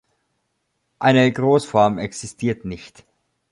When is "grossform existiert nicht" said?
1.31-3.05